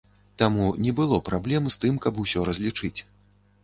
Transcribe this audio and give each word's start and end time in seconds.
Таму 0.41 0.69
не 0.85 0.93
было 1.01 1.21
праблем 1.29 1.63
з 1.71 1.81
тым, 1.87 2.03
каб 2.09 2.13
усё 2.27 2.39
разлічыць. 2.53 2.97